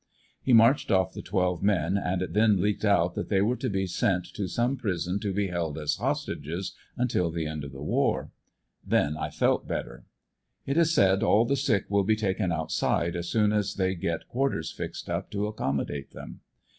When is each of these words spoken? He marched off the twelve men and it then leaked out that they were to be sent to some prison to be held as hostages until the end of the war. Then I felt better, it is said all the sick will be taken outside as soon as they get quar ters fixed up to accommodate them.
He 0.41 0.51
marched 0.51 0.89
off 0.89 1.13
the 1.13 1.21
twelve 1.21 1.61
men 1.61 1.95
and 1.95 2.23
it 2.23 2.33
then 2.33 2.59
leaked 2.59 2.83
out 2.83 3.13
that 3.13 3.29
they 3.29 3.39
were 3.39 3.55
to 3.57 3.69
be 3.69 3.85
sent 3.85 4.25
to 4.33 4.47
some 4.47 4.75
prison 4.75 5.19
to 5.19 5.31
be 5.31 5.49
held 5.49 5.77
as 5.77 5.97
hostages 5.97 6.73
until 6.97 7.29
the 7.29 7.45
end 7.45 7.63
of 7.63 7.71
the 7.71 7.83
war. 7.83 8.31
Then 8.83 9.15
I 9.15 9.29
felt 9.29 9.67
better, 9.67 10.05
it 10.65 10.75
is 10.75 10.91
said 10.91 11.21
all 11.21 11.45
the 11.45 11.55
sick 11.55 11.85
will 11.87 12.03
be 12.03 12.15
taken 12.15 12.51
outside 12.51 13.15
as 13.15 13.29
soon 13.29 13.53
as 13.53 13.75
they 13.75 13.93
get 13.93 14.27
quar 14.27 14.49
ters 14.49 14.71
fixed 14.71 15.07
up 15.07 15.29
to 15.29 15.45
accommodate 15.45 16.13
them. 16.13 16.39